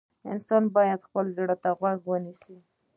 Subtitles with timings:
[0.31, 2.57] انسان باید خپل زړه ته غوږ ونیسي.